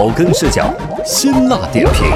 [0.00, 2.10] 草根视角，辛辣点评，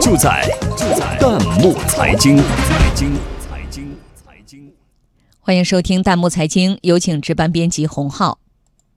[0.00, 0.40] 就在
[0.76, 2.36] 就在弹幕财经。
[2.36, 4.72] 财经财经财经，
[5.40, 8.38] 欢迎收听弹幕财经，有请值班编辑洪浩。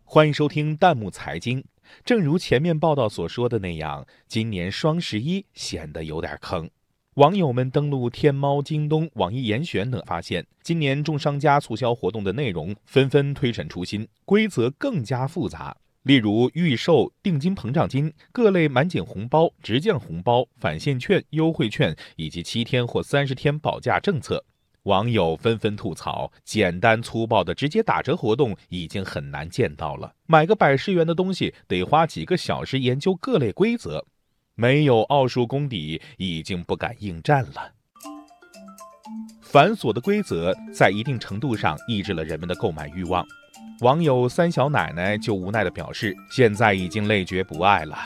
[0.04, 1.64] 欢迎收听弹幕财经。
[2.06, 6.70] 正如前面报道所说的那样，今年双十一显得有点坑。
[7.16, 15.76] 网友们登录天猫、京东、网易严选等，发现今年众商家促销活动的内容纷纷推陈出新，规则更加复杂。
[16.04, 24.44] 例如预售定金、膨胀金、各类满减红包、直降红包、返现券、优惠券以及七天或三十天保价政策，
[24.84, 34.04] 网友纷纷吐槽：简单粗暴的直接打折活动已经很难见到了，买个百十元的东西得花几个小时研究各类规则，
[34.56, 37.74] 没有奥数功底已经不敢应战了。
[39.42, 43.24] 繁琐的规则在一定程度上抑制了人们的购买欲望。
[43.82, 47.98] 网友三小奶奶就无奈地表示：“现在已经累觉不爱了，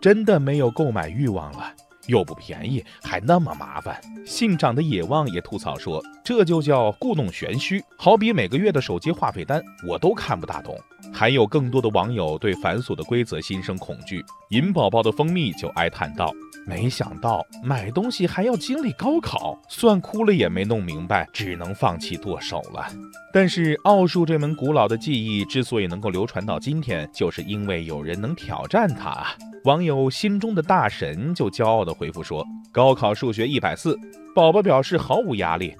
[0.00, 1.72] 真的没有购买欲望了，
[2.08, 10.78] 又不便宜，还那么麻烦。”姓长的野望也吐槽说：“这就叫故弄玄虚，好比每个月的手机话费单，我都看不大懂。”
[11.12, 14.24] 还有更多的网友对繁琐的规则心生恐惧。
[14.50, 16.32] 银宝宝的蜂蜜就哀叹道。
[16.64, 22.86] 没想到买东西还要经历高考，算哭了也没弄明白，只能放弃剁手了。
[23.32, 29.26] 但是奥数这门古老的技艺之所以能够流传到今天，就是因为有人能挑战它。
[29.64, 33.98] 网友心中的大神就骄傲地回复说：“高考数学一百四，
[34.32, 35.74] 宝宝表示毫无压力。”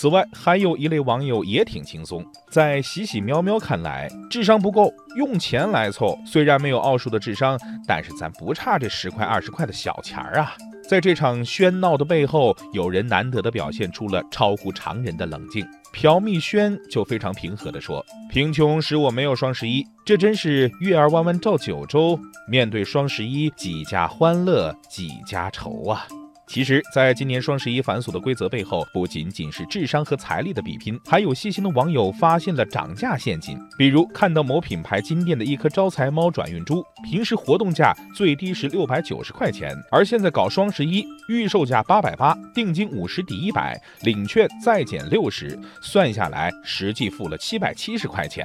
[0.00, 6.18] 此外，还有一类网友也挺轻松，在喜喜喵喵看来，智商不够，用钱来凑。
[6.24, 10.54] 虽然没有奥数的智商，但是咱不差这十块二十块的小钱儿啊！
[10.88, 15.68] 在这场喧闹的背后，有人难得的表现出了超乎常人的冷静。
[15.92, 22.18] 朴蜜轩就非常平和地说：“贫穷使我没有双十一，这真是月儿弯弯照九州。
[22.48, 26.06] 面对双十一，几家欢乐几家愁啊！”
[26.52, 33.56] 其实，在今年双十一繁琐的规则背后，不仅仅是智商和财力的比拼，还有细心的网友发现了涨价陷阱。
[33.78, 48.44] 比如，看到某品牌金店的一颗招财猫转运珠，平时活动价最低是六百九十块钱，而现在搞双十一，预售价八百八，定金五十抵一百，领券再减六十，算下来实际付了七百七十块钱。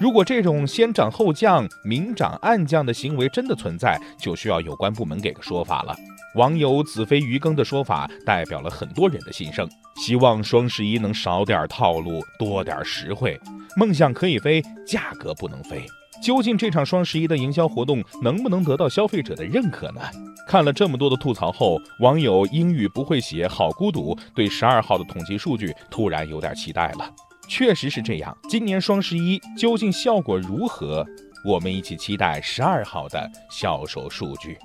[0.00, 5.96] 如果这种先涨后降、明涨暗降的行为真的存在，就需要有关部门给个说法了。
[6.36, 9.66] 网友子非鱼羹的说法代表了很多人的心声，
[9.96, 13.40] 希望双十一能少点套路，多点实惠。
[13.74, 15.86] 梦想可以飞，价格不能飞。
[16.22, 20.00] 究竟这场双十一的营销活动能不能得到消费者的认可呢？
[20.46, 27.10] 看了这么多的吐槽后，网友英语不会写，好孤独，对十二号的统计数据突然有点期待了。
[27.48, 31.02] 确实是这样，今年双十一究竟效果如何？
[31.46, 34.58] 我们一起期待十二号的销售数据。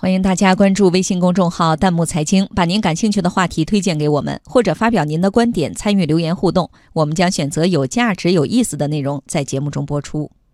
[0.00, 10.30] 欢迎大家关注微信公众号“弹幕财经”，把您感兴趣的话题推荐给我们，或者发表您的观点，参与留言互动，我们将选择有价值、有意思的内容在节目中播出。